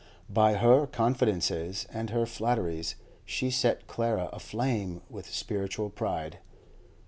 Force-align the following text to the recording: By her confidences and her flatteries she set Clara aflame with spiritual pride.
By 0.31 0.55
her 0.55 0.87
confidences 0.87 1.85
and 1.93 2.09
her 2.09 2.25
flatteries 2.25 2.95
she 3.23 3.51
set 3.51 3.85
Clara 3.85 4.31
aflame 4.33 5.03
with 5.11 5.27
spiritual 5.29 5.91
pride. 5.91 6.39